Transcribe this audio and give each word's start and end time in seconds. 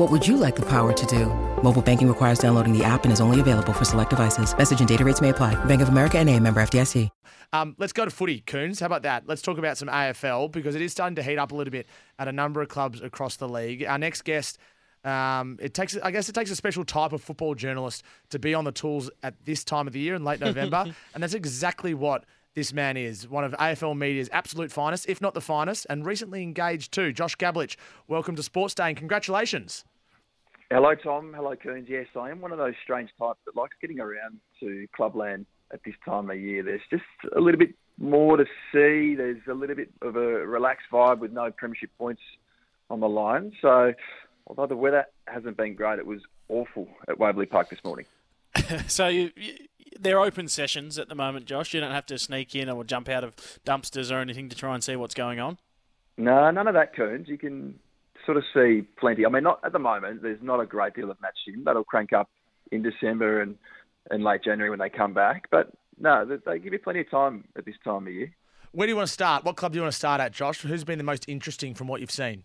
What 0.00 0.10
would 0.10 0.26
you 0.26 0.38
like 0.38 0.56
the 0.56 0.62
power 0.62 0.94
to 0.94 1.06
do? 1.06 1.26
Mobile 1.62 1.82
banking 1.82 2.08
requires 2.08 2.38
downloading 2.38 2.72
the 2.72 2.82
app 2.82 3.04
and 3.04 3.12
is 3.12 3.20
only 3.20 3.38
available 3.38 3.74
for 3.74 3.84
select 3.84 4.08
devices. 4.08 4.56
Message 4.56 4.78
and 4.78 4.88
data 4.88 5.04
rates 5.04 5.20
may 5.20 5.28
apply. 5.28 5.62
Bank 5.66 5.82
of 5.82 5.90
America 5.90 6.16
and 6.16 6.26
a 6.30 6.40
member 6.40 6.62
FDIC. 6.62 7.10
Um, 7.52 7.76
let's 7.76 7.92
go 7.92 8.06
to 8.06 8.10
footy, 8.10 8.40
Coons. 8.40 8.80
How 8.80 8.86
about 8.86 9.02
that? 9.02 9.24
Let's 9.26 9.42
talk 9.42 9.58
about 9.58 9.76
some 9.76 9.88
AFL 9.88 10.52
because 10.52 10.74
it 10.74 10.80
is 10.80 10.92
starting 10.92 11.16
to 11.16 11.22
heat 11.22 11.36
up 11.36 11.52
a 11.52 11.54
little 11.54 11.70
bit 11.70 11.86
at 12.18 12.28
a 12.28 12.32
number 12.32 12.62
of 12.62 12.68
clubs 12.70 13.02
across 13.02 13.36
the 13.36 13.46
league. 13.46 13.84
Our 13.84 13.98
next 13.98 14.22
guest, 14.22 14.56
um, 15.04 15.58
it 15.60 15.74
takes, 15.74 15.98
I 15.98 16.10
guess, 16.10 16.30
it 16.30 16.32
takes 16.32 16.50
a 16.50 16.56
special 16.56 16.86
type 16.86 17.12
of 17.12 17.20
football 17.20 17.54
journalist 17.54 18.02
to 18.30 18.38
be 18.38 18.54
on 18.54 18.64
the 18.64 18.72
tools 18.72 19.10
at 19.22 19.34
this 19.44 19.64
time 19.64 19.86
of 19.86 19.92
the 19.92 20.00
year 20.00 20.14
in 20.14 20.24
late 20.24 20.40
November, 20.40 20.86
and 21.12 21.22
that's 21.22 21.34
exactly 21.34 21.92
what 21.92 22.24
this 22.54 22.72
man 22.72 22.96
is. 22.96 23.28
One 23.28 23.44
of 23.44 23.52
AFL 23.52 23.98
media's 23.98 24.30
absolute 24.32 24.72
finest, 24.72 25.10
if 25.10 25.20
not 25.20 25.34
the 25.34 25.42
finest, 25.42 25.86
and 25.90 26.06
recently 26.06 26.42
engaged 26.42 26.90
too. 26.90 27.12
Josh 27.12 27.36
Gabelich, 27.36 27.76
welcome 28.08 28.34
to 28.36 28.42
Sports 28.42 28.74
Day 28.74 28.88
and 28.88 28.96
congratulations. 28.96 29.84
Hello, 30.72 30.94
Tom. 30.94 31.32
Hello, 31.34 31.56
Coons. 31.56 31.88
Yes, 31.88 32.06
I 32.14 32.30
am 32.30 32.40
one 32.40 32.52
of 32.52 32.58
those 32.58 32.74
strange 32.84 33.10
types 33.18 33.40
that 33.44 33.56
likes 33.56 33.76
getting 33.80 33.98
around 33.98 34.38
to 34.60 34.86
clubland 34.94 35.46
at 35.72 35.80
this 35.84 35.96
time 36.04 36.30
of 36.30 36.38
year. 36.38 36.62
There's 36.62 36.80
just 36.88 37.02
a 37.36 37.40
little 37.40 37.58
bit 37.58 37.74
more 37.98 38.36
to 38.36 38.44
see. 38.72 39.16
There's 39.16 39.42
a 39.48 39.54
little 39.54 39.74
bit 39.74 39.90
of 40.00 40.14
a 40.14 40.20
relaxed 40.20 40.86
vibe 40.92 41.18
with 41.18 41.32
no 41.32 41.50
premiership 41.50 41.90
points 41.98 42.22
on 42.88 43.00
the 43.00 43.08
line. 43.08 43.52
So, 43.60 43.94
although 44.46 44.68
the 44.68 44.76
weather 44.76 45.06
hasn't 45.26 45.56
been 45.56 45.74
great, 45.74 45.98
it 45.98 46.06
was 46.06 46.20
awful 46.48 46.86
at 47.08 47.18
Waverley 47.18 47.46
Park 47.46 47.68
this 47.68 47.82
morning. 47.82 48.06
so 48.86 49.08
you, 49.08 49.32
you, 49.34 49.54
they're 49.98 50.20
open 50.20 50.46
sessions 50.46 51.00
at 51.00 51.08
the 51.08 51.16
moment, 51.16 51.46
Josh. 51.46 51.74
You 51.74 51.80
don't 51.80 51.90
have 51.90 52.06
to 52.06 52.18
sneak 52.18 52.54
in 52.54 52.68
or 52.70 52.84
jump 52.84 53.08
out 53.08 53.24
of 53.24 53.34
dumpsters 53.66 54.12
or 54.12 54.20
anything 54.20 54.48
to 54.48 54.56
try 54.56 54.74
and 54.74 54.84
see 54.84 54.94
what's 54.94 55.14
going 55.14 55.40
on. 55.40 55.58
No, 56.16 56.48
none 56.52 56.68
of 56.68 56.74
that, 56.74 56.94
Coons. 56.94 57.26
You 57.28 57.38
can 57.38 57.80
sort 58.24 58.36
of 58.36 58.44
see 58.54 58.82
plenty. 58.98 59.26
I 59.26 59.28
mean, 59.28 59.44
not 59.44 59.60
at 59.64 59.72
the 59.72 59.78
moment. 59.78 60.22
There's 60.22 60.42
not 60.42 60.60
a 60.60 60.66
great 60.66 60.94
deal 60.94 61.10
of 61.10 61.20
match 61.20 61.38
in. 61.46 61.64
That'll 61.64 61.84
crank 61.84 62.12
up 62.12 62.28
in 62.70 62.82
December 62.82 63.40
and, 63.40 63.56
and 64.10 64.22
late 64.24 64.44
January 64.44 64.70
when 64.70 64.78
they 64.78 64.90
come 64.90 65.14
back. 65.14 65.48
But 65.50 65.70
no, 65.98 66.24
they 66.24 66.58
give 66.58 66.72
you 66.72 66.78
plenty 66.78 67.00
of 67.00 67.10
time 67.10 67.44
at 67.56 67.64
this 67.64 67.74
time 67.84 68.06
of 68.06 68.12
year. 68.12 68.32
Where 68.72 68.86
do 68.86 68.90
you 68.90 68.96
want 68.96 69.08
to 69.08 69.12
start? 69.12 69.44
What 69.44 69.56
club 69.56 69.72
do 69.72 69.76
you 69.76 69.82
want 69.82 69.92
to 69.92 69.98
start 69.98 70.20
at, 70.20 70.32
Josh? 70.32 70.60
Who's 70.60 70.84
been 70.84 70.98
the 70.98 71.04
most 71.04 71.28
interesting 71.28 71.74
from 71.74 71.88
what 71.88 72.00
you've 72.00 72.10
seen? 72.10 72.44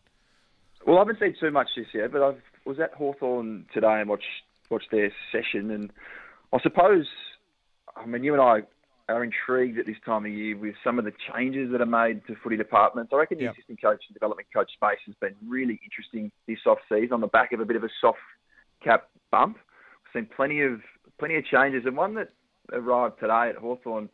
Well, 0.86 0.98
I 0.98 1.00
haven't 1.00 1.20
seen 1.20 1.36
too 1.40 1.52
much 1.52 1.70
this 1.76 1.88
year, 1.94 2.10
but 2.10 2.22
I 2.22 2.34
was 2.66 2.80
at 2.80 2.94
Hawthorn 2.94 3.66
today 3.74 4.00
and 4.00 4.10
watched 4.10 4.26
watched 4.70 4.90
their 4.92 5.12
session, 5.32 5.70
and 5.70 5.92
I 6.52 6.60
suppose, 6.60 7.06
I 7.96 8.06
mean, 8.08 8.24
you 8.24 8.34
and 8.34 8.42
I 8.42 8.64
are 9.08 9.24
intrigued 9.24 9.78
at 9.78 9.86
this 9.86 9.98
time 10.06 10.26
of 10.26 10.32
year 10.32 10.58
with 10.58 10.74
some 10.84 10.98
of 10.98 11.06
the 11.06 11.14
changes 11.32 11.72
that 11.72 11.82
are 11.82 11.86
made 11.86 12.26
to 12.28 12.36
footy 12.44 12.58
departments. 12.58 13.12
I 13.14 13.18
reckon 13.18 13.38
the 13.38 13.46
assistant 13.46 13.82
coach 13.82 14.02
and 14.08 14.14
development 14.14 14.48
coach 14.54 14.72
space 14.74 15.00
has 15.06 15.16
been 15.22 15.36
really 15.48 15.80
interesting 15.84 16.32
this 16.48 16.60
off 16.66 16.80
season 16.90 17.14
on 17.14 17.22
the 17.22 17.28
back 17.28 17.52
of 17.52 17.60
a 17.60 17.66
bit 17.66 17.76
of 17.76 17.84
a 17.84 17.90
soft 18.02 18.18
cap 18.84 19.10
bump. 19.32 19.58
We've 19.58 20.22
seen 20.22 20.30
plenty 20.36 20.62
of 20.62 20.82
plenty 21.20 21.38
of 21.38 21.46
changes, 21.46 21.84
and 21.86 21.96
one 21.96 22.16
that 22.16 22.30
arrived 22.74 23.20
today 23.20 23.50
at 23.50 23.56
Hawthorn 23.56 24.10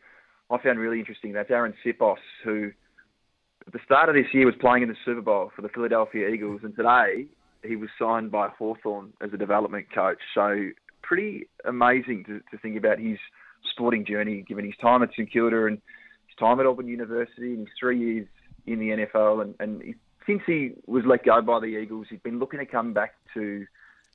I 0.50 0.62
found 0.62 0.78
really 0.78 0.98
interesting. 0.98 1.32
That's 1.32 1.50
Arryn 1.50 1.72
Siposs, 1.84 2.18
who 2.44 2.70
at 3.66 3.72
the 3.72 3.78
start 3.84 4.10
of 4.10 4.14
this 4.14 4.26
year 4.34 4.44
was 4.44 4.54
playing 4.60 4.82
in 4.82 4.88
the 4.90 4.96
Super 5.04 5.22
Bowl 5.22 5.50
for 5.56 5.62
the 5.62 5.70
Philadelphia 5.70 6.28
Eagles, 6.28 6.60
and 6.62 6.76
today 6.76 7.26
he 7.64 7.76
was 7.76 7.88
signed 7.98 8.30
by 8.30 8.48
Hawthorn 8.48 9.14
as 9.22 9.30
a 9.32 9.38
development 9.38 9.86
coach. 9.94 10.18
So 10.34 10.68
pretty 11.02 11.48
amazing 11.64 12.24
to, 12.26 12.40
to 12.50 12.58
think 12.60 12.76
about 12.76 12.98
his 12.98 13.18
sporting 13.70 14.04
journey, 14.04 14.42
given 14.46 14.64
his 14.64 14.76
time 14.80 15.02
at 15.02 15.10
St 15.12 15.30
Kilda 15.30 15.66
and 15.66 15.80
his 16.26 16.36
time 16.38 16.60
at 16.60 16.66
Auburn 16.66 16.88
University 16.88 17.54
and 17.54 17.60
his 17.60 17.76
three 17.78 17.98
years 17.98 18.26
in 18.66 18.78
the 18.78 18.90
NFL. 18.90 19.42
And, 19.42 19.54
and 19.60 19.82
he, 19.82 19.94
since 20.26 20.42
he 20.46 20.72
was 20.86 21.04
let 21.04 21.24
go 21.24 21.40
by 21.42 21.60
the 21.60 21.66
Eagles, 21.66 22.06
he's 22.10 22.20
been 22.20 22.38
looking 22.38 22.60
to 22.60 22.66
come 22.66 22.92
back 22.92 23.14
to 23.34 23.66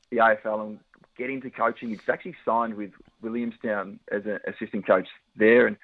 the 0.10 0.18
AFL 0.18 0.66
and 0.66 0.80
get 1.18 1.30
into 1.30 1.50
coaching. 1.50 1.90
He's 1.90 2.00
actually 2.10 2.36
signed 2.46 2.76
with 2.76 2.92
Williamstown 3.22 4.00
as 4.12 4.24
an 4.26 4.40
assistant 4.48 4.86
coach 4.88 5.08
there, 5.36 5.68
and 5.68 5.78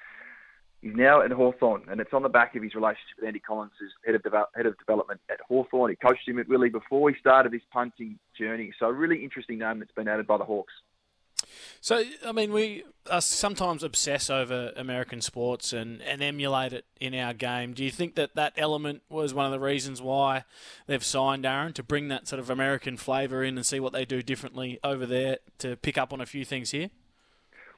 he's 0.80 0.94
now 0.94 1.22
at 1.22 1.30
Hawthorn, 1.30 1.82
and 1.90 2.00
it's 2.00 2.12
on 2.12 2.22
the 2.22 2.28
back 2.28 2.54
of 2.56 2.62
his 2.62 2.74
relationship 2.74 3.16
with 3.18 3.26
Andy 3.26 3.40
Collins, 3.40 3.72
who's 3.78 3.92
head 4.06 4.14
of, 4.14 4.22
head 4.54 4.66
of 4.66 4.78
development 4.78 5.20
at 5.30 5.40
Hawthorn. 5.48 5.90
He 5.90 5.96
coached 5.96 6.26
him 6.26 6.38
at 6.38 6.48
Willie 6.48 6.70
before 6.70 7.10
he 7.10 7.16
started 7.18 7.52
his 7.52 7.62
punting 7.72 8.18
journey. 8.38 8.72
So 8.78 8.86
a 8.86 8.92
really 8.92 9.22
interesting 9.22 9.58
name 9.58 9.80
that's 9.80 9.92
been 9.92 10.08
added 10.08 10.26
by 10.26 10.38
the 10.38 10.44
Hawks. 10.44 10.72
So, 11.80 12.02
I 12.24 12.32
mean, 12.32 12.52
we 12.52 12.84
sometimes 13.20 13.82
obsess 13.82 14.30
over 14.30 14.72
American 14.76 15.20
sports 15.20 15.72
and, 15.72 16.00
and 16.02 16.22
emulate 16.22 16.72
it 16.72 16.84
in 17.00 17.14
our 17.14 17.34
game. 17.34 17.72
Do 17.74 17.84
you 17.84 17.90
think 17.90 18.14
that 18.14 18.34
that 18.34 18.54
element 18.56 19.02
was 19.08 19.34
one 19.34 19.46
of 19.46 19.52
the 19.52 19.60
reasons 19.60 20.00
why 20.00 20.44
they've 20.86 21.04
signed 21.04 21.44
Arryn 21.44 21.74
to 21.74 21.82
bring 21.82 22.08
that 22.08 22.26
sort 22.26 22.40
of 22.40 22.48
American 22.48 22.96
flavour 22.96 23.44
in 23.44 23.56
and 23.56 23.66
see 23.66 23.80
what 23.80 23.92
they 23.92 24.04
do 24.04 24.22
differently 24.22 24.78
over 24.82 25.04
there 25.06 25.38
to 25.58 25.76
pick 25.76 25.98
up 25.98 26.12
on 26.12 26.20
a 26.20 26.26
few 26.26 26.44
things 26.44 26.70
here? 26.70 26.90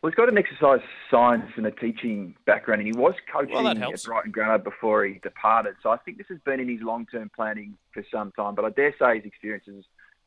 Well, 0.03 0.11
he's 0.11 0.17
got 0.17 0.29
an 0.29 0.39
exercise 0.39 0.87
science 1.11 1.51
and 1.57 1.67
a 1.67 1.71
teaching 1.71 2.37
background, 2.45 2.83
and 2.83 2.95
he 2.95 3.01
was 3.01 3.15
coaching 3.33 3.55
well, 3.55 3.67
at 3.67 4.05
Brighton 4.05 4.31
Grammar 4.31 4.59
before 4.59 5.05
he 5.05 5.15
departed. 5.15 5.75
So 5.83 5.91
I 5.91 5.97
think 5.97 6.19
this 6.19 6.27
has 6.29 6.39
been 6.45 6.61
in 6.61 6.69
his 6.69 6.83
long-term 6.83 7.31
planning 7.35 7.77
for 7.93 8.05
some 8.13 8.31
time. 8.33 8.55
But 8.55 8.67
I 8.67 8.71
dare 8.71 8.95
say 8.99 9.17
his 9.17 9.25
experiences, 9.25 9.85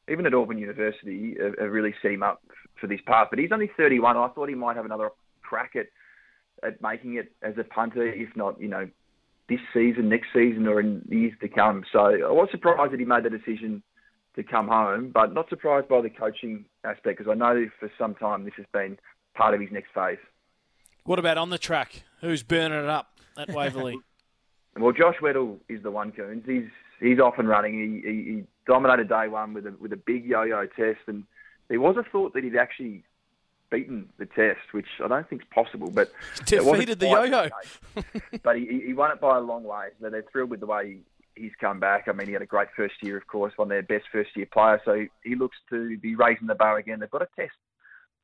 even 0.09 0.25
at 0.25 0.33
Auburn 0.33 0.57
University, 0.57 1.35
have, 1.41 1.57
have 1.59 1.71
really 1.71 1.93
set 2.01 2.11
him 2.11 2.23
up 2.23 2.41
for 2.79 2.87
this 2.87 2.99
path. 3.05 3.27
But 3.29 3.39
he's 3.39 3.51
only 3.51 3.69
31. 3.77 4.17
I 4.17 4.27
thought 4.29 4.49
he 4.49 4.55
might 4.55 4.75
have 4.75 4.85
another 4.85 5.09
crack 5.41 5.75
at 5.75 5.87
at 6.61 6.81
making 6.81 7.15
it 7.15 7.31
as 7.41 7.53
a 7.57 7.63
punter, 7.63 8.05
if 8.05 8.35
not, 8.35 8.59
you 8.59 8.67
know, 8.67 8.89
this 9.47 9.59
season, 9.73 10.09
next 10.09 10.27
season, 10.33 10.67
or 10.67 10.79
in 10.81 11.01
years 11.09 11.33
to 11.41 11.47
come. 11.47 11.83
So 11.91 11.99
I 11.99 12.31
was 12.31 12.49
surprised 12.51 12.91
that 12.91 12.99
he 12.99 13.05
made 13.05 13.23
the 13.23 13.29
decision 13.29 13.81
to 14.35 14.43
come 14.43 14.67
home, 14.67 15.11
but 15.13 15.33
not 15.33 15.49
surprised 15.49 15.87
by 15.87 16.01
the 16.01 16.09
coaching 16.09 16.65
aspect 16.83 17.17
because 17.17 17.31
I 17.31 17.35
know 17.35 17.65
for 17.79 17.91
some 17.97 18.13
time 18.15 18.43
this 18.43 18.53
has 18.57 18.65
been 18.71 18.97
part 19.35 19.53
of 19.53 19.61
his 19.61 19.71
next 19.71 19.89
phase. 19.93 20.19
What 21.05 21.17
about 21.17 21.37
on 21.37 21.49
the 21.49 21.57
track? 21.57 22.03
Who's 22.21 22.43
burning 22.43 22.77
it 22.77 22.89
up 22.89 23.13
at 23.37 23.49
Waverley? 23.49 23.97
well, 24.77 24.91
Josh 24.91 25.15
Weddle 25.21 25.57
is 25.67 25.81
the 25.81 25.91
one, 25.91 26.11
Coons. 26.11 26.43
He's 26.45 26.69
he's 26.99 27.19
off 27.19 27.35
and 27.37 27.47
running. 27.47 27.73
He, 27.73 28.07
he, 28.07 28.23
he 28.23 28.43
dominated 28.69 29.09
day 29.09 29.27
one 29.27 29.53
with 29.55 29.65
a 29.65 29.73
with 29.79 29.91
a 29.91 29.97
big 29.97 30.25
yo-yo 30.25 30.67
test 30.67 30.99
and 31.07 31.23
there 31.69 31.79
was 31.79 31.97
a 31.97 32.03
thought 32.03 32.33
that 32.33 32.43
he'd 32.43 32.55
actually 32.55 33.03
beaten 33.69 34.09
the 34.17 34.25
test, 34.25 34.61
which 34.71 34.87
I 35.03 35.07
don't 35.07 35.29
think 35.29 35.43
is 35.43 35.47
possible. 35.53 35.91
But 35.91 36.11
defeated 36.45 36.99
the 36.99 37.07
yo-yo, 37.07 37.49
but 38.43 38.57
he, 38.57 38.81
he 38.85 38.93
won 38.93 39.11
it 39.11 39.21
by 39.21 39.37
a 39.37 39.41
long 39.41 39.63
way. 39.63 39.89
So 40.01 40.09
they're 40.09 40.25
thrilled 40.31 40.49
with 40.49 40.59
the 40.59 40.65
way 40.65 40.97
he's 41.35 41.51
come 41.59 41.79
back. 41.79 42.07
I 42.07 42.11
mean, 42.11 42.27
he 42.27 42.33
had 42.33 42.41
a 42.41 42.47
great 42.47 42.69
first 42.75 42.95
year, 43.01 43.17
of 43.17 43.27
course, 43.27 43.53
one 43.55 43.67
of 43.67 43.69
their 43.69 43.83
best 43.83 44.05
first 44.11 44.35
year 44.35 44.47
players. 44.51 44.81
So 44.85 45.05
he 45.23 45.35
looks 45.35 45.57
to 45.69 45.97
be 45.99 46.15
raising 46.15 46.47
the 46.47 46.55
bar 46.55 46.77
again. 46.77 46.99
They've 46.99 47.09
got 47.09 47.21
a 47.21 47.29
test 47.35 47.53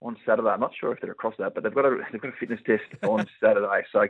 on 0.06 0.16
Saturday. 0.26 0.48
I'm 0.50 0.60
not 0.60 0.72
sure 0.80 0.94
if 0.94 1.02
they're 1.02 1.12
across 1.12 1.34
that, 1.40 1.56
but 1.56 1.64
they've 1.64 1.74
got 1.74 1.86
a 1.86 1.98
they've 2.12 2.22
got 2.22 2.30
a 2.30 2.38
fitness 2.40 2.60
test 2.66 2.84
on 3.04 3.26
Saturday. 3.42 3.82
So 3.92 4.08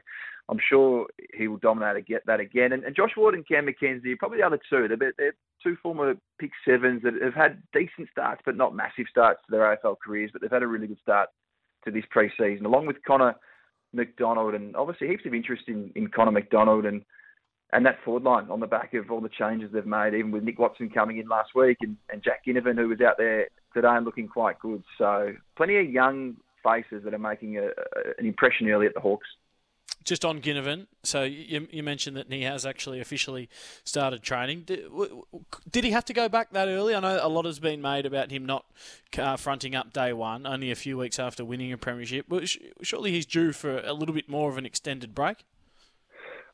I'm 0.50 0.60
sure 0.70 1.08
he 1.34 1.48
will 1.48 1.58
dominate 1.58 2.06
get 2.06 2.26
that 2.26 2.40
again. 2.40 2.74
And, 2.74 2.84
and 2.84 2.96
Josh 2.96 3.12
Ward 3.16 3.34
and 3.34 3.48
Cam 3.48 3.66
Mackenzie, 3.66 4.16
probably 4.16 4.40
the 4.40 4.46
other 4.46 4.60
two. 4.70 4.88
They're, 4.88 5.14
they're 5.18 5.36
two 5.64 5.78
former 5.82 6.16
pick 6.40 6.52
sevens 6.68 7.02
that 7.04 7.14
have 7.24 7.34
had 7.34 7.64
decent 7.74 8.10
starts, 8.12 8.42
but 8.46 8.58
not 8.58 8.76
massive 8.76 9.06
starts 9.10 9.40
to 9.46 9.52
their 9.52 9.78
AFL 9.78 9.96
careers. 10.06 10.30
But 10.32 10.42
they've 10.42 10.52
had 10.52 10.64
a 10.64 10.68
really 10.68 10.88
good 10.88 11.00
start 11.02 11.30
to 11.86 11.92
this 11.92 12.06
pre-season, 12.10 12.66
along 12.66 12.88
with 12.88 12.98
Connor 13.08 13.36
Macdonald, 13.94 14.54
and 14.54 14.76
obviously 14.76 15.08
heaps 15.08 15.26
of 15.26 15.34
interest 15.34 15.64
in, 15.68 15.92
in 15.96 16.10
Connor 16.10 16.32
Macdonald 16.32 16.86
and 16.86 17.04
and 17.74 17.86
that 17.86 17.98
forward 18.06 18.24
line 18.24 18.50
on 18.50 18.60
the 18.60 18.68
back 18.68 18.94
of 18.94 19.10
all 19.10 19.20
the 19.20 19.28
changes 19.28 19.72
they've 19.74 19.86
made, 19.86 20.14
even 20.14 20.32
with 20.32 20.44
Nick 20.44 20.60
Watson 20.60 20.90
coming 20.90 21.18
in 21.18 21.28
last 21.28 21.50
week 21.56 21.78
and, 21.82 21.98
and 22.10 22.24
Jack 22.24 22.46
Ginnivan, 22.46 22.78
who 22.78 22.88
was 22.88 23.02
out 23.02 23.18
there 23.18 23.48
today 23.76 23.90
and 23.90 24.06
looking 24.06 24.28
quite 24.28 24.58
good. 24.60 24.84
So 24.98 25.34
plenty 25.56 25.78
of 25.78 25.90
young 25.90 26.38
faces 26.64 27.04
that 27.04 27.14
are 27.14 27.20
making 27.20 27.58
a, 27.58 27.68
an 28.18 28.26
impression 28.26 28.68
early 28.70 28.88
at 28.88 28.96
the 28.96 29.00
Hawks. 29.00 29.28
just 30.04 30.26
on 30.26 30.42
Ginnivan, 30.42 30.88
so 31.04 31.24
you, 31.24 31.68
you, 31.72 31.84
mentioned 31.84 32.18
that 32.18 32.32
he 32.32 32.44
has 32.44 32.66
actually 32.66 33.00
officially 33.00 33.50
started 33.84 34.24
training. 34.24 34.64
Did, 34.66 34.86
did, 35.72 35.84
he 35.84 35.92
have 35.92 36.06
to 36.06 36.14
go 36.14 36.28
back 36.28 36.52
that 36.52 36.68
early? 36.68 36.96
I 36.96 37.00
know 37.00 37.20
a 37.22 37.30
lot 37.30 37.46
has 37.46 37.60
been 37.60 37.82
made 37.82 38.06
about 38.06 38.32
him 38.32 38.46
not 38.46 38.66
uh, 39.18 39.38
fronting 39.38 39.76
up 39.76 39.94
day 39.94 40.14
one, 40.14 40.48
only 40.48 40.72
a 40.72 40.76
few 40.76 40.98
weeks 40.98 41.20
after 41.20 41.46
winning 41.46 41.72
a 41.72 41.78
premiership. 41.78 42.26
Surely 42.82 43.12
he's 43.12 43.26
due 43.26 43.52
for 43.52 43.80
a 43.80 43.94
little 43.94 44.16
bit 44.16 44.30
more 44.30 44.50
of 44.50 44.58
an 44.58 44.66
extended 44.66 45.14
break. 45.14 45.38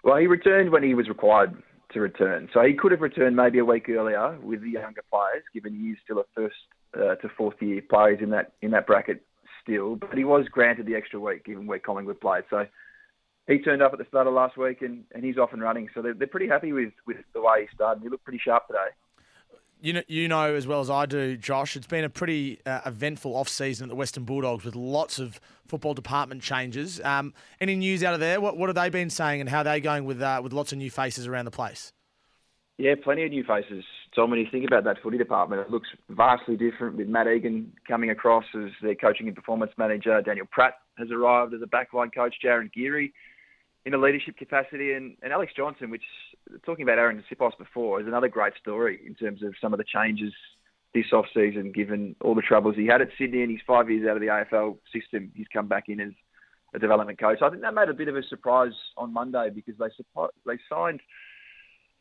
Well, 0.04 0.18
he 0.18 0.28
returned 0.28 0.72
when 0.72 0.84
he 0.84 0.94
was 0.94 1.08
required 1.08 1.62
to 1.94 2.00
return, 2.00 2.50
so 2.54 2.64
he 2.64 2.74
could 2.74 2.92
have 2.92 3.02
returned 3.02 3.36
maybe 3.36 3.60
a 3.60 3.66
week 3.66 3.90
earlier 3.90 4.38
with 4.42 4.62
the 4.62 4.72
younger 4.72 5.04
players, 5.10 5.44
given 5.54 5.74
he 5.74 5.90
is 5.90 5.98
still 6.04 6.20
a 6.20 6.24
first 6.34 6.56
uh, 6.96 7.16
to 7.16 7.30
fourth 7.38 7.62
year 7.62 7.82
players 7.88 8.20
in 8.22 8.30
that 8.32 8.54
in 8.62 8.72
that 8.72 8.88
bracket 8.88 9.24
still. 9.62 9.96
But 9.96 10.18
he 10.18 10.24
was 10.24 10.48
granted 10.50 10.86
the 10.86 10.96
extra 10.96 11.20
week, 11.20 11.46
given 11.46 11.68
where 11.68 11.80
Collingwood 11.80 12.20
played. 12.20 12.44
So 12.50 12.66
he 13.48 13.60
turned 13.60 13.82
up 13.82 13.94
at 13.94 14.00
the 14.00 14.06
start 14.06 14.28
of 14.28 14.34
last 14.34 14.58
week 14.58 14.82
and, 14.82 15.04
and 15.14 15.24
he's 15.24 15.38
off 15.38 15.54
and 15.54 15.62
running. 15.62 15.90
So 15.94 16.02
they're, 16.02 16.14
they're 16.14 16.28
pretty 16.28 16.48
happy 16.48 16.74
with, 16.74 16.94
with 17.06 17.18
the 17.34 17.42
way 17.42 17.62
he 17.62 17.76
started. 17.76 18.04
He 18.04 18.10
looked 18.10 18.24
pretty 18.24 18.42
sharp 18.44 18.68
today. 18.68 18.90
You 19.84 19.94
know, 19.94 20.04
you 20.08 20.28
know 20.28 20.54
as 20.54 20.68
well 20.68 20.80
as 20.80 20.92
I 20.92 21.08
do, 21.08 21.36
Josh. 21.36 21.76
It's 21.76 21.88
been 21.88 22.04
a 22.04 22.10
pretty 22.10 22.60
uh, 22.68 22.82
eventful 22.86 23.36
off 23.36 23.50
season 23.50 23.86
at 23.86 23.90
the 23.90 23.96
Western 23.96 24.26
Bulldogs 24.26 24.64
with 24.64 24.76
lots 24.76 25.18
of 25.18 25.40
football 25.68 25.96
department 25.96 26.44
changes. 26.44 27.02
Um, 27.04 27.34
any 27.60 27.76
news 27.76 28.04
out 28.04 28.14
of 28.14 28.20
there? 28.20 28.40
What, 28.40 28.58
what 28.58 28.70
have 28.70 28.76
they 28.76 28.90
been 28.90 29.10
saying, 29.10 29.42
and 29.42 29.50
how 29.50 29.62
are 29.62 29.64
they 29.64 29.80
going 29.80 30.06
with 30.06 30.22
uh, 30.22 30.40
with 30.44 30.54
lots 30.54 30.72
of 30.72 30.78
new 30.78 30.92
faces 30.92 31.26
around 31.26 31.46
the 31.46 31.52
place? 31.52 31.94
Yeah, 32.78 32.94
plenty 33.04 33.24
of 33.24 33.32
new 33.32 33.44
faces. 33.44 33.84
Tom, 34.16 34.30
when 34.30 34.40
you 34.40 34.48
think 34.52 34.66
about 34.66 34.84
that 34.84 34.98
footy 35.02 35.18
department, 35.18 35.62
it 35.62 35.72
looks 35.72 35.88
vastly 36.10 36.58
different 36.58 36.98
with 36.98 37.08
Matt 37.08 37.28
Egan 37.28 37.72
coming 37.88 38.10
across 38.10 38.44
as 38.56 38.72
their 38.82 38.96
coaching 38.96 39.28
and 39.28 39.36
performance 39.36 39.72
manager. 39.78 40.22
Daniel 40.22 40.48
Pratt 40.52 40.74
has 40.98 41.10
arrived 41.12 41.54
as 41.54 41.62
a 41.62 41.66
backline 41.66 42.14
coach. 42.14 42.36
Jarryn 42.44 42.72
Geary 42.74 43.14
in 43.86 43.94
a 43.94 43.98
leadership 43.98 44.38
capacity. 44.38 44.94
And, 44.94 45.16
and 45.24 45.32
Alex 45.32 45.54
Johnson, 45.56 45.90
which 45.90 46.04
talking 46.66 46.84
about 46.84 46.98
Arryn 46.98 47.24
Siposs 47.32 47.58
before, 47.58 48.02
is 48.02 48.08
another 48.08 48.28
great 48.28 48.54
story 48.60 49.00
in 49.06 49.16
terms 49.16 49.44
of 49.44 49.54
some 49.62 49.74
of 49.74 49.78
the 49.78 49.86
changes 49.86 50.34
this 50.94 51.06
off 51.14 51.26
season, 51.34 51.72
given 51.72 52.16
all 52.22 52.36
the 52.36 52.42
troubles 52.42 52.76
he 52.76 52.86
had 52.86 53.02
at 53.02 53.08
Sydney 53.18 53.44
and 53.44 53.52
he's 53.52 53.62
five 53.66 53.90
years 53.90 54.08
out 54.10 54.18
of 54.18 54.22
the 54.22 54.28
AFL 54.28 54.78
system. 54.94 55.32
He's 55.36 55.48
come 55.54 55.68
back 55.68 55.86
in 55.88 56.02
as 56.02 56.12
a 56.74 56.80
development 56.80 57.20
coach. 57.20 57.40
I 57.42 57.50
think 57.50 57.62
that 57.62 57.74
made 57.74 57.90
a 57.90 57.94
bit 57.94 58.10
of 58.10 58.16
a 58.16 58.24
surprise 58.24 58.74
on 58.98 59.14
Monday 59.14 59.50
because 59.54 59.76
they 59.80 59.88
they 60.46 60.60
signed 60.70 61.02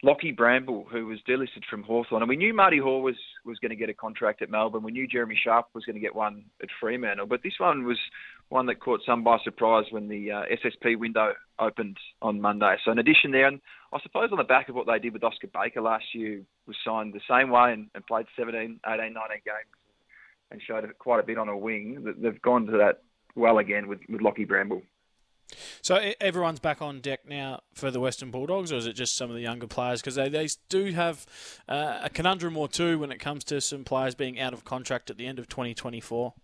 Lockie 0.02 0.32
Bramble, 0.32 0.86
who 0.90 1.06
was 1.06 1.18
delisted 1.28 1.64
from 1.68 1.82
Hawthorn, 1.82 2.22
And 2.22 2.28
we 2.28 2.36
knew 2.36 2.54
Marty 2.54 2.78
Hall 2.78 3.02
was, 3.02 3.16
was 3.44 3.58
going 3.58 3.70
to 3.70 3.76
get 3.76 3.90
a 3.90 3.94
contract 3.94 4.40
at 4.40 4.50
Melbourne. 4.50 4.82
We 4.82 4.92
knew 4.92 5.06
Jeremy 5.06 5.38
Sharp 5.42 5.66
was 5.74 5.84
going 5.84 5.94
to 5.94 6.00
get 6.00 6.14
one 6.14 6.44
at 6.62 6.70
Fremantle. 6.80 7.26
But 7.26 7.42
this 7.42 7.52
one 7.58 7.84
was 7.84 7.98
one 8.48 8.64
that 8.66 8.80
caught 8.80 9.00
some 9.04 9.22
by 9.22 9.36
surprise 9.44 9.84
when 9.90 10.08
the 10.08 10.32
uh, 10.32 10.42
SSP 10.64 10.98
window 10.98 11.34
opened 11.58 11.98
on 12.22 12.40
Monday. 12.40 12.76
So 12.84 12.92
in 12.92 12.98
addition 12.98 13.30
there, 13.30 13.46
and 13.46 13.60
I 13.92 14.00
suppose 14.02 14.30
on 14.32 14.38
the 14.38 14.44
back 14.44 14.70
of 14.70 14.74
what 14.74 14.86
they 14.86 14.98
did 14.98 15.12
with 15.12 15.22
Oscar 15.22 15.48
Baker 15.52 15.82
last 15.82 16.06
year, 16.14 16.40
was 16.66 16.76
signed 16.84 17.12
the 17.12 17.20
same 17.28 17.50
way 17.50 17.72
and, 17.72 17.88
and 17.94 18.06
played 18.06 18.26
17, 18.36 18.80
18, 18.86 18.98
19 18.98 19.12
games 19.44 19.80
and 20.50 20.62
showed 20.66 20.90
quite 20.98 21.20
a 21.20 21.26
bit 21.26 21.38
on 21.38 21.48
a 21.48 21.56
wing. 21.56 22.14
They've 22.18 22.42
gone 22.42 22.66
to 22.66 22.72
that 22.78 23.02
well 23.36 23.58
again 23.58 23.86
with, 23.86 24.00
with 24.08 24.22
Lockie 24.22 24.46
Bramble. 24.46 24.82
So 25.82 26.12
everyone's 26.20 26.60
back 26.60 26.82
on 26.82 27.00
deck 27.00 27.20
now 27.28 27.60
for 27.74 27.90
the 27.90 28.00
Western 28.00 28.30
Bulldogs, 28.30 28.72
or 28.72 28.76
is 28.76 28.86
it 28.86 28.94
just 28.94 29.16
some 29.16 29.30
of 29.30 29.36
the 29.36 29.42
younger 29.42 29.66
players? 29.66 30.00
Because 30.00 30.14
they, 30.14 30.28
they 30.28 30.48
do 30.68 30.92
have 30.92 31.26
uh, 31.68 32.00
a 32.02 32.10
conundrum 32.10 32.56
or 32.56 32.68
two 32.68 32.98
when 32.98 33.10
it 33.10 33.18
comes 33.18 33.44
to 33.44 33.60
some 33.60 33.84
players 33.84 34.14
being 34.14 34.38
out 34.38 34.52
of 34.52 34.64
contract 34.64 35.10
at 35.10 35.18
the 35.18 35.26
end 35.26 35.38
of 35.38 35.48
2024. 35.48 36.34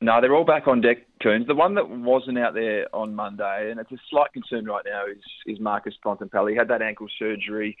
No, 0.00 0.20
they're 0.20 0.34
all 0.34 0.44
back 0.44 0.68
on 0.68 0.82
deck, 0.82 0.98
Coons. 1.22 1.46
The 1.46 1.54
one 1.54 1.74
that 1.74 1.88
wasn't 1.88 2.38
out 2.38 2.52
there 2.52 2.86
on 2.94 3.14
Monday, 3.14 3.70
and 3.70 3.80
it's 3.80 3.92
a 3.92 3.96
slight 4.10 4.32
concern 4.32 4.66
right 4.66 4.84
now, 4.84 5.06
is, 5.06 5.22
is 5.46 5.58
Marcus 5.58 5.94
Bontempelli. 6.04 6.50
He 6.50 6.56
had 6.56 6.68
that 6.68 6.82
ankle 6.82 7.06
surgery 7.18 7.78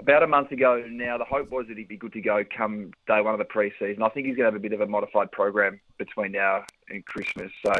about 0.00 0.24
a 0.24 0.26
month 0.26 0.50
ago 0.50 0.84
now. 0.88 1.16
The 1.16 1.24
hope 1.24 1.50
was 1.50 1.66
that 1.68 1.78
he'd 1.78 1.86
be 1.86 1.96
good 1.96 2.12
to 2.14 2.20
go 2.20 2.42
come 2.56 2.90
day 3.06 3.20
one 3.20 3.34
of 3.34 3.38
the 3.38 3.44
preseason. 3.44 4.02
I 4.02 4.08
think 4.08 4.26
he's 4.26 4.36
going 4.36 4.46
to 4.46 4.52
have 4.52 4.56
a 4.56 4.58
bit 4.58 4.72
of 4.72 4.80
a 4.80 4.86
modified 4.86 5.30
program 5.30 5.80
between 5.96 6.32
now 6.32 6.64
and 6.88 7.04
Christmas. 7.06 7.52
So 7.64 7.72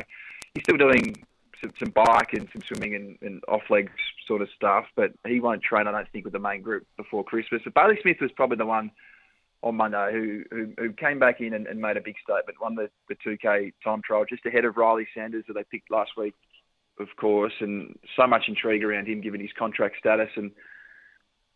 he's 0.54 0.62
still 0.62 0.76
doing 0.76 1.16
some, 1.60 1.72
some 1.78 1.90
bike 1.90 2.32
and 2.32 2.48
some 2.52 2.62
swimming 2.66 2.94
and, 2.94 3.18
and 3.22 3.42
off 3.48 3.62
legs 3.70 3.92
sort 4.26 4.42
of 4.42 4.48
stuff. 4.54 4.86
But 4.96 5.12
he 5.26 5.40
won't 5.40 5.62
train, 5.62 5.86
I 5.86 5.92
don't 5.92 6.08
think, 6.10 6.24
with 6.24 6.32
the 6.32 6.38
main 6.38 6.62
group 6.62 6.86
before 6.96 7.24
Christmas. 7.24 7.62
But 7.64 7.74
Bailey 7.74 7.98
Smith 8.02 8.18
was 8.20 8.30
probably 8.32 8.56
the 8.56 8.66
one 8.66 8.90
on 9.62 9.76
Monday 9.76 10.10
who 10.12 10.44
who, 10.50 10.72
who 10.78 10.92
came 10.92 11.18
back 11.18 11.40
in 11.40 11.54
and, 11.54 11.66
and, 11.66 11.80
made 11.80 11.96
a 11.96 12.00
big 12.00 12.16
statement, 12.22 12.60
won 12.60 12.74
the, 12.74 12.90
the 13.08 13.16
2K 13.16 13.72
time 13.82 14.02
trial 14.04 14.24
just 14.28 14.44
ahead 14.44 14.64
of 14.64 14.76
Ryley 14.76 15.06
Sanders 15.14 15.44
that 15.48 15.54
they 15.54 15.64
picked 15.64 15.90
last 15.90 16.12
week, 16.16 16.34
of 17.00 17.08
course. 17.16 17.54
And 17.60 17.98
so 18.16 18.26
much 18.26 18.44
intrigue 18.48 18.84
around 18.84 19.08
him 19.08 19.20
given 19.20 19.40
his 19.40 19.52
contract 19.58 19.96
status 19.98 20.30
and 20.36 20.50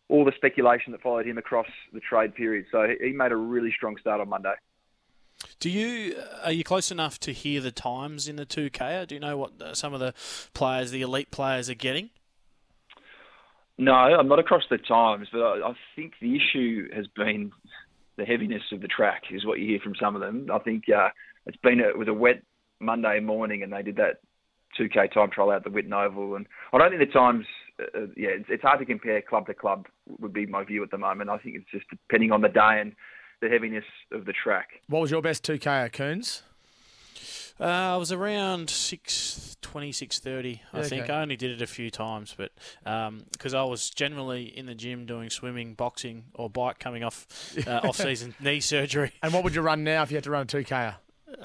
all 0.09 0.25
the 0.25 0.33
speculation 0.35 0.91
that 0.91 1.01
followed 1.01 1.27
him 1.27 1.37
across 1.37 1.67
the 1.93 1.99
trade 1.99 2.33
period. 2.33 2.65
So 2.71 2.87
he 2.99 3.11
made 3.11 3.31
a 3.31 3.35
really 3.35 3.71
strong 3.75 3.95
start 3.99 4.19
on 4.19 4.29
Monday. 4.29 4.53
Do 5.59 5.69
you 5.69 6.15
are 6.43 6.51
you 6.51 6.63
close 6.63 6.91
enough 6.91 7.19
to 7.21 7.33
hear 7.33 7.61
the 7.61 7.71
times 7.71 8.27
in 8.27 8.35
the 8.35 8.45
2K? 8.45 9.07
Do 9.07 9.15
you 9.15 9.21
know 9.21 9.37
what 9.37 9.61
uh, 9.61 9.73
some 9.73 9.93
of 9.93 9.99
the 9.99 10.13
players, 10.53 10.91
the 10.91 11.01
elite 11.01 11.31
players, 11.31 11.69
are 11.69 11.75
getting? 11.75 12.09
No, 13.77 13.93
I'm 13.93 14.27
not 14.27 14.39
across 14.39 14.63
the 14.69 14.77
times, 14.77 15.29
but 15.31 15.39
I, 15.39 15.69
I 15.69 15.73
think 15.95 16.13
the 16.21 16.35
issue 16.35 16.89
has 16.93 17.07
been 17.07 17.51
the 18.17 18.25
heaviness 18.25 18.63
of 18.73 18.81
the 18.81 18.89
track 18.89 19.23
is 19.31 19.45
what 19.45 19.59
you 19.59 19.67
hear 19.67 19.79
from 19.79 19.95
some 19.95 20.15
of 20.15 20.21
them. 20.21 20.47
I 20.51 20.59
think 20.59 20.83
uh, 20.89 21.09
it's 21.45 21.57
been 21.57 21.79
a, 21.79 21.87
it 21.87 21.97
was 21.97 22.09
a 22.09 22.13
wet 22.13 22.43
Monday 22.81 23.21
morning, 23.21 23.63
and 23.63 23.71
they 23.71 23.81
did 23.81 23.95
that 23.95 24.19
2K 24.77 25.13
time 25.13 25.31
trial 25.31 25.51
out 25.51 25.63
the 25.63 25.69
Whitten 25.69 25.93
Oval, 25.93 26.35
and 26.35 26.45
I 26.73 26.77
don't 26.77 26.89
think 26.89 27.07
the 27.07 27.17
times. 27.17 27.45
Uh, 27.79 28.07
yeah, 28.17 28.31
it's, 28.31 28.47
it's 28.49 28.63
hard 28.63 28.79
to 28.79 28.85
compare 28.85 29.21
club 29.21 29.47
to 29.47 29.53
club. 29.53 29.87
Would 30.19 30.33
be 30.33 30.45
my 30.45 30.65
view 30.65 30.83
at 30.83 30.91
the 30.91 30.97
moment. 30.97 31.29
I 31.29 31.37
think 31.37 31.55
it's 31.55 31.71
just 31.71 31.85
depending 31.89 32.33
on 32.33 32.41
the 32.41 32.49
day 32.49 32.81
and 32.81 32.93
the 33.41 33.49
heaviness 33.49 33.85
of 34.11 34.25
the 34.25 34.33
track. 34.33 34.81
What 34.87 35.01
was 35.01 35.11
your 35.11 35.21
best 35.21 35.43
2K, 35.43 35.91
Coons? 35.93 36.43
Uh, 37.59 37.65
I 37.65 37.97
was 37.97 38.11
around 38.13 38.69
620, 38.69 39.91
630, 39.91 40.61
I 40.71 40.77
okay. 40.77 40.87
think. 40.87 41.09
I 41.09 41.21
only 41.21 41.35
did 41.35 41.51
it 41.51 41.61
a 41.61 41.67
few 41.67 41.91
times, 41.91 42.33
but 42.37 42.51
because 42.83 43.53
um, 43.53 43.59
I 43.59 43.63
was 43.63 43.89
generally 43.89 44.45
in 44.45 44.65
the 44.65 44.75
gym 44.75 45.05
doing 45.05 45.29
swimming, 45.29 45.73
boxing, 45.73 46.25
or 46.33 46.49
bike 46.49 46.79
coming 46.79 47.03
off 47.03 47.27
uh, 47.67 47.81
off 47.83 47.97
season 47.97 48.33
knee 48.39 48.61
surgery. 48.61 49.11
And 49.21 49.33
what 49.33 49.43
would 49.43 49.55
you 49.55 49.61
run 49.61 49.83
now 49.83 50.03
if 50.03 50.11
you 50.11 50.15
had 50.15 50.23
to 50.23 50.31
run 50.31 50.43
a 50.43 50.45
2K? 50.45 50.95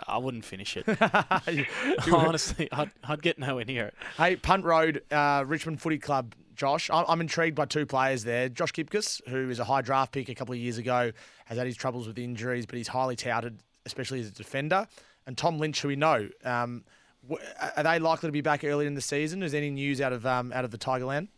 I 0.06 0.18
wouldn't 0.18 0.44
finish 0.44 0.76
it. 0.76 0.86
Honestly, 2.12 2.68
I'd, 2.70 2.90
I'd, 3.02 3.22
get 3.22 3.38
nowhere 3.38 3.64
near 3.64 3.86
it. 3.86 3.94
Hey, 4.16 4.36
Punt 4.36 4.64
Road, 4.64 5.02
uh, 5.10 5.44
Richmond 5.46 5.82
Footy 5.82 5.98
Club 5.98 6.34
Josh. 6.54 6.90
I'm 6.92 7.20
intrigued 7.20 7.56
by 7.56 7.66
two 7.66 7.86
players 7.86 8.24
there. 8.24 8.48
Josh 8.48 8.72
Gibcus, 8.72 9.20
who 9.28 9.50
is 9.50 9.58
a 9.58 9.64
high 9.64 9.82
draft 9.82 10.12
pick 10.12 10.28
a 10.28 10.34
couple 10.34 10.52
of 10.52 10.58
years 10.58 10.78
ago, 10.78 11.12
has 11.46 11.58
had 11.58 11.66
his 11.66 11.76
troubles 11.76 12.06
with 12.06 12.18
injuries, 12.18 12.66
but 12.66 12.76
he's 12.76 12.88
highly 12.88 13.16
touted, 13.16 13.58
especially 13.86 14.20
as 14.20 14.28
a 14.28 14.32
defender. 14.32 14.86
And 15.26 15.36
Tom 15.36 15.58
Lynch, 15.58 15.80
who 15.82 15.88
we 15.88 15.96
know. 15.96 16.28
Um, 16.44 16.84
are 17.76 17.82
they 17.82 17.98
likely 17.98 18.28
to 18.28 18.32
be 18.32 18.42
back 18.42 18.64
early 18.64 18.86
in 18.86 18.94
the 18.94 19.00
season? 19.00 19.42
Is 19.42 19.54
any 19.54 19.70
news 19.70 20.00
out 20.00 20.12
of 20.12 20.26
um, 20.26 20.52
out 20.52 20.64
of 20.64 20.70
the 20.70 20.78
Tigerland? 20.78 21.28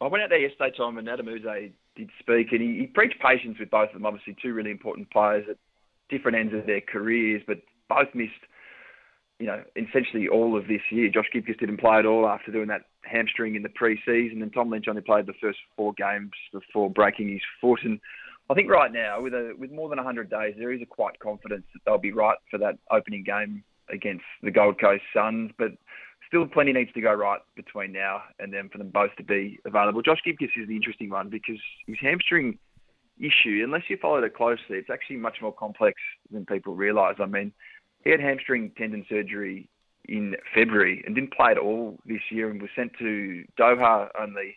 I 0.00 0.08
went 0.08 0.24
out 0.24 0.30
there 0.30 0.40
yesterday, 0.40 0.74
Tom, 0.76 0.98
and 0.98 1.06
Adem 1.06 1.28
Yze 1.28 1.72
did 1.96 2.10
speak, 2.18 2.52
and 2.52 2.60
he, 2.60 2.80
he 2.80 2.86
preached 2.86 3.20
patience 3.20 3.58
with 3.58 3.70
both 3.70 3.88
of 3.88 3.94
them. 3.94 4.06
Obviously, 4.06 4.36
two 4.42 4.52
really 4.52 4.70
important 4.72 5.10
players 5.10 5.46
at 5.48 5.56
different 6.08 6.36
ends 6.36 6.52
of 6.52 6.66
their 6.66 6.80
careers, 6.80 7.42
but 7.46 7.58
both 7.88 8.08
missed 8.14 8.32
you 9.44 9.50
know, 9.50 9.62
essentially 9.76 10.26
all 10.26 10.56
of 10.56 10.68
this 10.68 10.80
year. 10.90 11.10
Josh 11.10 11.28
Gibcus 11.30 11.56
didn't 11.60 11.76
play 11.76 11.98
at 11.98 12.06
all 12.06 12.26
after 12.26 12.50
doing 12.50 12.68
that 12.68 12.86
hamstring 13.02 13.56
in 13.56 13.62
the 13.62 13.68
pre-season, 13.68 14.40
and 14.40 14.50
Tom 14.50 14.70
Lynch 14.70 14.86
only 14.88 15.02
played 15.02 15.26
the 15.26 15.34
first 15.38 15.58
four 15.76 15.92
games 15.98 16.30
before 16.50 16.88
breaking 16.88 17.28
his 17.28 17.42
foot. 17.60 17.80
And 17.84 18.00
I 18.48 18.54
think 18.54 18.70
right 18.70 18.90
now, 18.90 19.20
with 19.20 19.34
a 19.34 19.52
with 19.58 19.70
more 19.70 19.90
than 19.90 19.98
100 19.98 20.30
days, 20.30 20.54
there 20.56 20.72
is 20.72 20.80
a 20.80 20.86
quite 20.86 21.18
confidence 21.18 21.64
that 21.74 21.80
they'll 21.84 21.98
be 21.98 22.10
right 22.10 22.38
for 22.50 22.56
that 22.56 22.78
opening 22.90 23.22
game 23.22 23.62
against 23.90 24.24
the 24.42 24.50
Gold 24.50 24.80
Coast 24.80 25.02
Suns. 25.14 25.50
But 25.58 25.72
still, 26.26 26.46
plenty 26.46 26.72
needs 26.72 26.94
to 26.94 27.02
go 27.02 27.12
right 27.12 27.40
between 27.54 27.92
now 27.92 28.22
and 28.38 28.50
then 28.50 28.70
for 28.70 28.78
them 28.78 28.88
both 28.88 29.14
to 29.18 29.24
be 29.24 29.60
available. 29.66 30.00
Josh 30.00 30.22
Gibcus 30.24 30.52
is 30.56 30.68
the 30.68 30.76
interesting 30.76 31.10
one 31.10 31.28
because 31.28 31.60
his 31.86 31.98
hamstring 32.00 32.58
issue, 33.18 33.60
unless 33.62 33.82
you 33.90 33.98
follow 34.00 34.22
it 34.22 34.34
closely, 34.34 34.78
it's 34.78 34.88
actually 34.90 35.16
much 35.16 35.36
more 35.42 35.52
complex 35.52 36.00
than 36.32 36.46
people 36.46 36.74
realise. 36.74 37.16
I 37.20 37.26
mean 37.26 37.52
he 38.04 38.10
had 38.10 38.20
hamstring 38.20 38.70
tendon 38.76 39.04
surgery 39.08 39.68
in 40.06 40.36
February 40.54 41.02
and 41.06 41.14
didn't 41.14 41.32
play 41.32 41.50
at 41.50 41.58
all 41.58 41.98
this 42.06 42.20
year 42.30 42.50
and 42.50 42.60
was 42.60 42.70
sent 42.76 42.92
to 42.98 43.44
Doha 43.58 44.08
only 44.20 44.56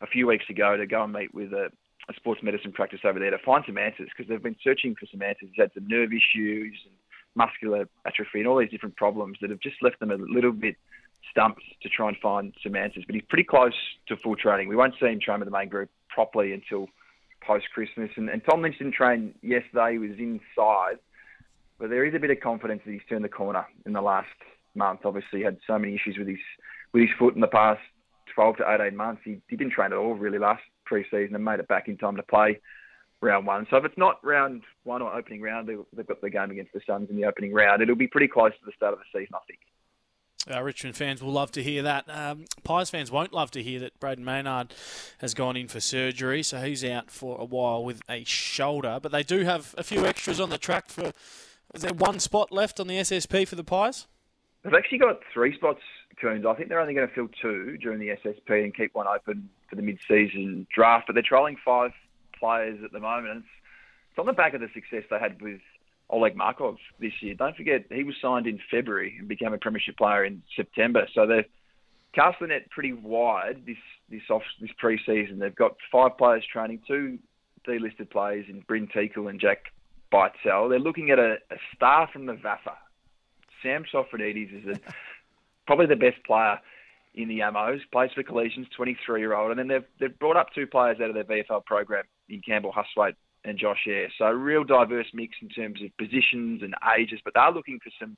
a 0.00 0.06
few 0.06 0.26
weeks 0.26 0.44
ago 0.48 0.76
to 0.76 0.86
go 0.86 1.02
and 1.02 1.12
meet 1.12 1.34
with 1.34 1.52
a, 1.52 1.70
a 2.08 2.14
sports 2.14 2.42
medicine 2.42 2.72
practice 2.72 3.00
over 3.04 3.18
there 3.18 3.30
to 3.30 3.38
find 3.38 3.64
some 3.66 3.78
answers 3.78 4.08
because 4.16 4.28
they've 4.28 4.42
been 4.42 4.56
searching 4.62 4.94
for 4.94 5.06
some 5.10 5.22
answers. 5.22 5.48
He's 5.52 5.62
had 5.62 5.72
some 5.74 5.88
nerve 5.88 6.10
issues 6.12 6.78
and 6.84 6.94
muscular 7.34 7.88
atrophy 8.06 8.38
and 8.38 8.46
all 8.46 8.58
these 8.58 8.70
different 8.70 8.96
problems 8.96 9.38
that 9.40 9.50
have 9.50 9.60
just 9.60 9.76
left 9.82 9.98
them 9.98 10.12
a 10.12 10.16
little 10.16 10.52
bit 10.52 10.76
stumped 11.30 11.62
to 11.82 11.88
try 11.88 12.08
and 12.08 12.16
find 12.18 12.54
some 12.62 12.76
answers. 12.76 13.02
But 13.06 13.16
he's 13.16 13.24
pretty 13.28 13.44
close 13.44 13.74
to 14.06 14.16
full 14.16 14.36
training. 14.36 14.68
We 14.68 14.76
won't 14.76 14.94
see 15.00 15.06
him 15.06 15.18
train 15.20 15.40
with 15.40 15.48
the 15.48 15.56
main 15.56 15.68
group 15.68 15.90
properly 16.08 16.52
until 16.52 16.86
post 17.44 17.66
Christmas. 17.74 18.10
And, 18.16 18.28
and 18.28 18.42
Tom 18.48 18.62
Lynch 18.62 18.78
didn't 18.78 18.94
train 18.94 19.34
yesterday. 19.42 19.92
He 19.92 19.98
was 19.98 20.18
inside 20.18 20.98
but 21.84 21.90
there 21.90 22.06
is 22.06 22.14
a 22.14 22.18
bit 22.18 22.30
of 22.30 22.40
confidence 22.40 22.80
that 22.86 22.92
he's 22.92 23.02
turned 23.10 23.22
the 23.22 23.28
corner 23.28 23.66
in 23.84 23.92
the 23.92 24.00
last 24.00 24.30
month. 24.74 25.00
Obviously, 25.04 25.40
he 25.40 25.44
had 25.44 25.58
so 25.66 25.78
many 25.78 25.94
issues 25.94 26.16
with 26.16 26.26
his 26.26 26.38
with 26.94 27.02
his 27.02 27.10
foot 27.18 27.34
in 27.34 27.42
the 27.42 27.46
past 27.46 27.82
12 28.34 28.56
to 28.56 28.64
18 28.80 28.96
months. 28.96 29.20
He, 29.22 29.36
he 29.50 29.56
didn't 29.56 29.74
train 29.74 29.92
at 29.92 29.98
all 29.98 30.14
really 30.14 30.38
last 30.38 30.62
pre-season 30.86 31.34
and 31.34 31.44
made 31.44 31.60
it 31.60 31.68
back 31.68 31.88
in 31.88 31.98
time 31.98 32.16
to 32.16 32.22
play 32.22 32.58
round 33.20 33.46
one. 33.46 33.66
So 33.68 33.76
if 33.76 33.84
it's 33.84 33.98
not 33.98 34.18
round 34.24 34.62
one 34.84 35.02
or 35.02 35.14
opening 35.14 35.42
round, 35.42 35.68
they've 35.68 36.06
got 36.06 36.22
the 36.22 36.30
game 36.30 36.50
against 36.50 36.72
the 36.72 36.80
Suns 36.86 37.10
in 37.10 37.16
the 37.16 37.26
opening 37.26 37.52
round. 37.52 37.82
It'll 37.82 37.96
be 37.96 38.08
pretty 38.08 38.28
close 38.28 38.52
to 38.52 38.64
the 38.64 38.72
start 38.74 38.94
of 38.94 39.00
the 39.00 39.20
season, 39.20 39.34
I 39.34 39.44
think. 39.46 39.60
Uh, 40.50 40.62
Richmond 40.62 40.96
fans 40.96 41.22
will 41.22 41.32
love 41.32 41.52
to 41.52 41.62
hear 41.62 41.82
that. 41.82 42.06
Um, 42.08 42.46
Pies 42.62 42.88
fans 42.88 43.10
won't 43.10 43.34
love 43.34 43.50
to 43.50 43.62
hear 43.62 43.80
that 43.80 44.00
Brayden 44.00 44.20
Maynard 44.20 44.72
has 45.18 45.34
gone 45.34 45.58
in 45.58 45.68
for 45.68 45.80
surgery, 45.80 46.42
so 46.42 46.62
he's 46.62 46.82
out 46.82 47.10
for 47.10 47.38
a 47.38 47.44
while 47.44 47.84
with 47.84 48.00
a 48.08 48.24
shoulder. 48.24 49.00
But 49.02 49.12
they 49.12 49.22
do 49.22 49.44
have 49.44 49.74
a 49.76 49.82
few 49.82 50.06
extras 50.06 50.40
on 50.40 50.48
the 50.48 50.56
track 50.56 50.88
for. 50.88 51.12
Is 51.74 51.82
there 51.82 51.92
one 51.92 52.20
spot 52.20 52.52
left 52.52 52.78
on 52.78 52.86
the 52.86 52.94
SSP 52.96 53.48
for 53.48 53.56
the 53.56 53.64
Pies? 53.64 54.06
They've 54.62 54.72
actually 54.72 54.98
got 54.98 55.20
three 55.32 55.54
spots, 55.56 55.80
Coons. 56.20 56.46
I 56.46 56.54
think 56.54 56.68
they're 56.68 56.80
only 56.80 56.94
going 56.94 57.08
to 57.08 57.14
fill 57.14 57.28
two 57.42 57.76
during 57.78 57.98
the 57.98 58.16
SSP 58.24 58.64
and 58.64 58.74
keep 58.74 58.94
one 58.94 59.06
open 59.08 59.50
for 59.68 59.76
the 59.76 59.82
mid-season 59.82 60.66
draft. 60.74 61.08
But 61.08 61.14
they're 61.14 61.22
trialling 61.22 61.56
five 61.64 61.90
players 62.38 62.78
at 62.84 62.92
the 62.92 63.00
moment. 63.00 63.38
It's, 63.38 63.46
it's 64.10 64.18
on 64.18 64.26
the 64.26 64.32
back 64.32 64.54
of 64.54 64.60
the 64.60 64.68
success 64.72 65.02
they 65.10 65.18
had 65.18 65.42
with 65.42 65.60
Oleg 66.08 66.36
Markov 66.36 66.76
this 67.00 67.12
year. 67.20 67.34
Don't 67.34 67.56
forget, 67.56 67.86
he 67.90 68.04
was 68.04 68.14
signed 68.22 68.46
in 68.46 68.60
February 68.70 69.16
and 69.18 69.26
became 69.26 69.52
a 69.52 69.58
premiership 69.58 69.96
player 69.96 70.24
in 70.24 70.42
September. 70.54 71.08
So 71.12 71.26
they've 71.26 71.44
cast 72.14 72.38
the 72.40 72.46
net 72.46 72.70
pretty 72.70 72.92
wide 72.92 73.64
this 73.66 73.76
this 74.08 74.22
off 74.30 74.42
this 74.60 74.70
pre-season. 74.78 75.40
They've 75.40 75.54
got 75.54 75.76
five 75.90 76.16
players 76.16 76.44
training, 76.50 76.82
two 76.86 77.18
delisted 77.66 78.10
players 78.10 78.46
in 78.48 78.62
Brynn 78.62 78.90
Teakle 78.92 79.28
and 79.28 79.40
Jack 79.40 79.72
Bytel. 80.14 80.70
They're 80.70 80.78
looking 80.78 81.10
at 81.10 81.18
a, 81.18 81.36
a 81.50 81.56
star 81.74 82.08
from 82.12 82.26
the 82.26 82.34
VAFA. 82.34 82.76
Sam 83.62 83.84
Sofronides 83.92 84.62
is 84.62 84.76
a, 84.76 84.80
probably 85.66 85.86
the 85.86 85.96
best 85.96 86.24
player 86.24 86.60
in 87.14 87.28
the 87.28 87.40
Ammos, 87.40 87.80
plays 87.92 88.10
for 88.14 88.22
Collegians, 88.22 88.66
23 88.76 89.20
year 89.20 89.34
old, 89.34 89.50
and 89.50 89.58
then 89.58 89.68
they've 89.68 89.84
they've 90.00 90.18
brought 90.18 90.36
up 90.36 90.48
two 90.54 90.66
players 90.66 90.98
out 91.02 91.10
of 91.10 91.14
their 91.14 91.24
VFL 91.24 91.64
program 91.64 92.04
in 92.28 92.40
Campbell 92.42 92.72
Hustwaite 92.72 93.14
and 93.44 93.58
Josh 93.58 93.86
Eyre. 93.86 94.08
So 94.18 94.24
a 94.24 94.34
real 94.34 94.64
diverse 94.64 95.06
mix 95.12 95.36
in 95.42 95.48
terms 95.48 95.80
of 95.82 95.96
positions 95.98 96.62
and 96.62 96.74
ages, 96.98 97.20
but 97.24 97.34
they're 97.34 97.52
looking 97.52 97.78
for 97.82 97.90
some 98.00 98.16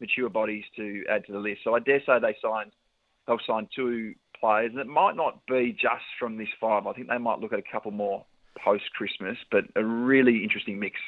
mature 0.00 0.28
bodies 0.28 0.64
to 0.76 1.04
add 1.10 1.26
to 1.26 1.32
the 1.32 1.38
list. 1.38 1.60
So 1.64 1.74
I 1.74 1.80
dare 1.80 2.00
say 2.06 2.18
they 2.20 2.36
signed 2.42 2.72
they'll 3.26 3.38
sign 3.46 3.68
two 3.74 4.14
players, 4.38 4.70
and 4.72 4.80
it 4.80 4.86
might 4.86 5.16
not 5.16 5.44
be 5.46 5.72
just 5.72 6.04
from 6.18 6.38
this 6.38 6.48
five. 6.60 6.86
I 6.86 6.92
think 6.92 7.08
they 7.08 7.18
might 7.18 7.40
look 7.40 7.52
at 7.52 7.58
a 7.58 7.70
couple 7.72 7.90
more 7.90 8.24
post 8.62 8.84
Christmas, 8.94 9.36
but 9.50 9.64
a 9.76 9.84
really 9.84 10.42
interesting 10.42 10.78
mix. 10.78 10.98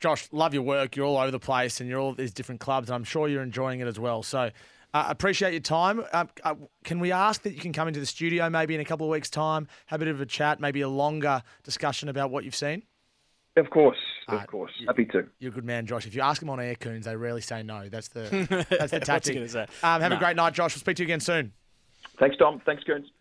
Josh, 0.00 0.28
love 0.32 0.54
your 0.54 0.62
work. 0.62 0.96
You're 0.96 1.06
all 1.06 1.18
over 1.18 1.30
the 1.30 1.38
place, 1.38 1.80
and 1.80 1.88
you're 1.88 2.00
all 2.00 2.12
these 2.12 2.32
different 2.32 2.60
clubs, 2.60 2.88
and 2.88 2.94
I'm 2.94 3.04
sure 3.04 3.28
you're 3.28 3.42
enjoying 3.42 3.80
it 3.80 3.86
as 3.86 3.98
well. 3.98 4.22
So. 4.22 4.50
Uh, 4.94 5.04
appreciate 5.08 5.50
your 5.50 5.60
time. 5.60 6.02
Uh, 6.10 6.24
uh, 6.42 6.54
can 6.82 7.00
we 7.00 7.12
ask 7.12 7.42
that 7.42 7.52
you 7.52 7.60
can 7.60 7.70
come 7.70 7.86
into 7.86 8.00
the 8.00 8.06
studio 8.06 8.48
maybe 8.48 8.74
in 8.74 8.80
a 8.80 8.84
couple 8.84 9.04
of 9.04 9.10
weeks' 9.10 9.28
time, 9.28 9.68
have 9.86 10.00
a 10.00 10.04
bit 10.06 10.14
of 10.14 10.22
a 10.22 10.26
chat, 10.26 10.58
maybe 10.58 10.80
a 10.80 10.88
longer 10.88 11.42
discussion 11.64 12.08
about 12.08 12.30
what 12.30 12.44
you've 12.44 12.54
seen? 12.54 12.82
Of 13.56 13.68
course, 13.68 13.98
of 14.28 14.40
uh, 14.40 14.44
course. 14.44 14.72
Happy 14.86 15.04
to. 15.06 15.26
You're 15.38 15.50
a 15.50 15.54
good 15.54 15.64
man, 15.64 15.86
Josh. 15.86 16.06
If 16.06 16.14
you 16.14 16.22
ask 16.22 16.40
them 16.40 16.48
on 16.48 16.60
air, 16.60 16.76
Coons, 16.76 17.04
they 17.04 17.16
rarely 17.16 17.42
say 17.42 17.62
no. 17.62 17.88
That's 17.90 18.08
the 18.08 18.66
that's 18.70 18.92
the 18.92 19.00
tactic. 19.00 19.36
Um, 19.36 19.66
have 19.82 20.10
no. 20.10 20.16
a 20.16 20.18
great 20.18 20.36
night, 20.36 20.54
Josh. 20.54 20.74
We'll 20.74 20.80
speak 20.80 20.96
to 20.96 21.02
you 21.02 21.06
again 21.06 21.20
soon. 21.20 21.52
Thanks, 22.18 22.36
Tom. 22.36 22.62
Thanks, 22.64 22.84
Coons. 22.84 23.06